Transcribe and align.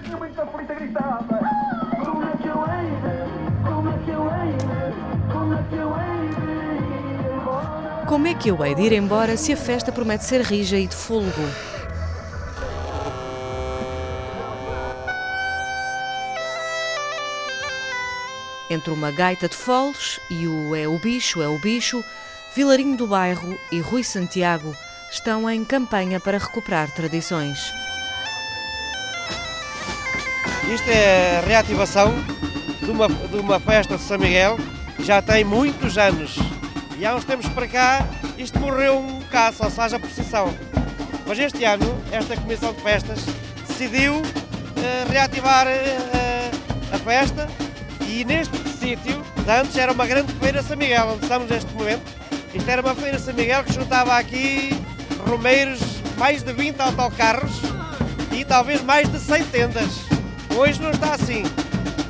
tinha. 0.00 0.16
Como 0.16 0.24
é 0.24 0.28
que 2.36 2.48
eu 2.48 2.64
hei 2.66 2.90
como 3.64 3.88
é 3.88 3.98
que 3.98 4.10
eu 4.10 4.26
hei 4.26 4.56
como 5.32 5.54
é 5.54 5.62
que 5.62 5.76
eu 5.76 5.90
hei? 5.90 6.06
Como 8.06 8.26
é 8.26 8.34
que 8.34 8.48
eu 8.48 8.64
hei 8.64 8.74
de 8.74 8.82
ir 8.82 8.92
embora 8.92 9.36
se 9.36 9.52
a 9.52 9.56
festa 9.56 9.90
promete 9.90 10.24
ser 10.24 10.40
rija 10.42 10.78
e 10.78 10.86
de 10.86 10.94
fôlego? 10.94 11.42
Entre 18.68 18.90
uma 18.90 19.12
gaita 19.12 19.48
de 19.48 19.56
foles 19.56 20.20
e 20.30 20.48
o 20.48 20.74
É 20.74 20.88
o 20.88 20.98
Bicho, 20.98 21.40
é 21.40 21.48
o 21.48 21.58
Bicho, 21.60 22.04
Vilarinho 22.54 22.96
do 22.96 23.06
Bairro 23.06 23.56
e 23.70 23.80
Rui 23.80 24.02
Santiago 24.02 24.74
estão 25.10 25.48
em 25.48 25.64
campanha 25.64 26.18
para 26.18 26.38
recuperar 26.38 26.90
tradições. 26.90 27.85
Isto 30.72 30.88
é 30.90 31.38
a 31.38 31.46
reativação 31.46 32.12
de 32.82 32.90
uma, 32.90 33.08
de 33.08 33.36
uma 33.36 33.60
festa 33.60 33.96
de 33.96 34.02
São 34.02 34.18
Miguel 34.18 34.58
que 34.96 35.04
já 35.04 35.22
tem 35.22 35.44
muitos 35.44 35.96
anos. 35.96 36.36
E 36.98 37.06
há 37.06 37.14
uns 37.14 37.24
tempos 37.24 37.48
para 37.50 37.68
cá 37.68 38.06
isto 38.36 38.58
morreu 38.58 38.98
um 38.98 39.20
bocado, 39.20 39.56
só 39.56 39.70
se 39.70 39.76
faz 39.76 39.94
a 39.94 39.98
procissão. 39.98 40.52
Mas 41.26 41.38
este 41.38 41.64
ano, 41.64 41.86
esta 42.10 42.36
Comissão 42.36 42.72
de 42.72 42.82
Festas 42.82 43.20
decidiu 43.66 44.22
eh, 44.76 45.04
reativar 45.08 45.66
eh, 45.66 46.50
a 46.92 46.98
festa 46.98 47.48
e 48.08 48.24
neste 48.24 48.56
sítio, 48.78 49.22
antes 49.48 49.76
era 49.76 49.92
uma 49.92 50.06
grande 50.06 50.32
feira 50.34 50.62
São 50.62 50.76
Miguel, 50.76 51.08
onde 51.14 51.22
estamos 51.22 51.48
neste 51.48 51.72
momento. 51.74 52.02
Isto 52.52 52.68
era 52.68 52.82
uma 52.82 52.94
feira 52.94 53.18
São 53.18 53.34
Miguel 53.34 53.62
que 53.64 53.72
juntava 53.72 54.16
aqui 54.16 54.70
romeiros, 55.28 55.80
mais 56.18 56.42
de 56.42 56.52
20 56.52 56.80
autocarros 56.80 57.60
e 58.32 58.44
talvez 58.44 58.82
mais 58.82 59.08
de 59.08 59.18
100 59.18 59.44
tendas. 59.46 60.15
Hoje 60.56 60.80
não 60.80 60.90
está 60.90 61.12
assim, 61.12 61.42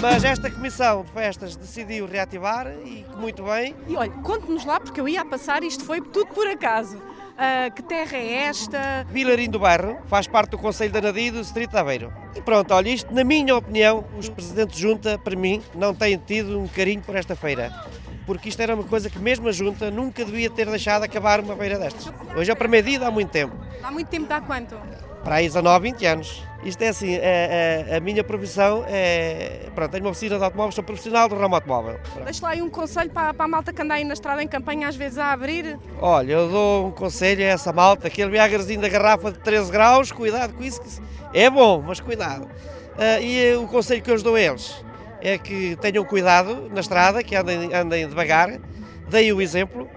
mas 0.00 0.24
esta 0.24 0.50
comissão 0.50 1.04
de 1.04 1.12
festas 1.12 1.54
decidiu 1.54 2.06
reativar 2.06 2.66
e 2.84 3.04
que 3.08 3.16
muito 3.16 3.44
bem. 3.44 3.72
E 3.86 3.96
olha, 3.96 4.10
conte-nos 4.10 4.64
lá, 4.64 4.80
porque 4.80 5.00
eu 5.00 5.08
ia 5.08 5.20
a 5.20 5.24
passar, 5.24 5.62
isto 5.62 5.84
foi 5.84 6.00
tudo 6.00 6.26
por 6.34 6.48
acaso. 6.48 7.00
Ah, 7.38 7.70
que 7.70 7.84
terra 7.84 8.16
é 8.16 8.32
esta? 8.48 9.06
Vilarinho 9.10 9.52
do 9.52 9.60
Bairro 9.60 9.96
faz 10.06 10.26
parte 10.26 10.50
do 10.50 10.58
Conselho 10.58 10.92
da 10.92 11.00
Nadia 11.00 11.28
e 11.28 11.30
do 11.30 11.40
Distrito 11.40 11.70
de 11.70 11.76
Aveiro. 11.78 12.12
E 12.34 12.42
pronto, 12.42 12.74
olha, 12.74 12.88
isto, 12.88 13.14
na 13.14 13.22
minha 13.22 13.54
opinião, 13.54 14.04
os 14.18 14.28
presidentes 14.28 14.74
de 14.74 14.82
junta, 14.82 15.16
para 15.16 15.36
mim, 15.36 15.62
não 15.72 15.94
têm 15.94 16.16
tido 16.18 16.58
um 16.58 16.66
carinho 16.66 17.00
por 17.00 17.14
esta 17.14 17.36
feira. 17.36 17.72
Porque 18.26 18.48
isto 18.48 18.60
era 18.60 18.74
uma 18.74 18.84
coisa 18.84 19.08
que 19.08 19.20
mesmo 19.20 19.48
a 19.48 19.52
junta 19.52 19.88
nunca 19.88 20.24
devia 20.24 20.50
ter 20.50 20.66
deixado 20.68 21.04
acabar 21.04 21.38
uma 21.38 21.54
feira 21.54 21.78
destas. 21.78 22.12
Hoje 22.36 22.50
é 22.50 22.54
o 22.54 22.56
primeiro 22.56 22.88
dia 22.88 22.98
de 22.98 23.04
há 23.04 23.10
muito 23.10 23.30
tempo. 23.30 23.56
Há 23.80 23.92
muito 23.92 24.08
tempo, 24.08 24.26
dá 24.26 24.40
quanto? 24.40 24.76
Para 25.24 25.36
aí 25.36 25.46
19, 25.46 25.92
20 25.92 26.06
anos. 26.06 26.42
Isto 26.64 26.82
é 26.82 26.88
assim, 26.88 27.14
é- 27.14 27.86
é- 27.90 27.96
a 27.96 28.00
minha 28.00 28.22
profissão 28.22 28.84
é. 28.86 29.68
Pronto, 29.74 29.90
tenho 29.90 30.04
uma 30.04 30.10
oficina 30.10 30.38
de 30.38 30.44
automóveis, 30.44 30.74
sou 30.76 30.84
profissional 30.84 31.28
do 31.28 31.34
ramo 31.36 31.54
automóvel. 31.56 31.98
Pronto. 32.12 32.24
Deixa 32.24 32.44
lá 32.44 32.52
aí 32.52 32.62
um 32.62 32.70
conselho 32.70 33.10
para, 33.10 33.34
para 33.34 33.44
a 33.44 33.48
malta 33.48 33.72
que 33.72 33.82
anda 33.82 33.94
aí 33.94 34.04
na 34.04 34.14
estrada 34.14 34.42
em 34.42 34.46
campanha, 34.48 34.86
às 34.86 34.94
vezes 34.94 35.18
a 35.18 35.32
abrir. 35.32 35.78
Olha, 36.00 36.32
eu 36.32 36.48
dou 36.48 36.86
um 36.88 36.90
conselho 36.92 37.42
a 37.42 37.48
essa 37.48 37.72
malta, 37.72 38.06
aquele 38.06 38.30
viagrazinho 38.30 38.80
da 38.80 38.88
garrafa 38.88 39.32
de 39.32 39.38
13 39.40 39.72
graus, 39.72 40.12
cuidado 40.12 40.54
com 40.54 40.62
isso, 40.62 40.80
é 41.34 41.50
bom, 41.50 41.82
mas 41.84 41.98
cuidado. 41.98 42.48
Ah, 42.96 43.20
e 43.20 43.54
o 43.56 43.66
conselho 43.66 44.02
que 44.02 44.10
eu 44.10 44.22
dou 44.22 44.34
a 44.36 44.40
eles 44.40 44.84
é 45.20 45.38
que 45.38 45.76
tenham 45.76 46.04
cuidado 46.04 46.68
na 46.72 46.80
estrada, 46.80 47.22
que 47.24 47.34
andem, 47.34 47.72
andem 47.74 48.06
devagar, 48.08 48.58
deem 49.08 49.32
o 49.32 49.40
exemplo 49.40 49.88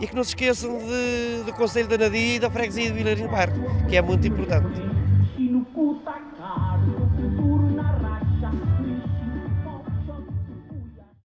e 0.00 0.06
que 0.06 0.14
não 0.14 0.22
se 0.22 0.30
esqueçam 0.30 0.78
de, 0.78 1.44
do 1.44 1.52
Conselho 1.52 1.88
da 1.88 1.98
Nadia 1.98 2.36
e 2.36 2.38
da 2.38 2.50
Freguesia 2.50 2.86
de 2.86 2.92
Vilarinho 2.92 3.28
Barco, 3.28 3.58
que 3.88 3.96
é 3.96 4.02
muito 4.02 4.26
importante. 4.26 4.80
Tá 6.04 6.20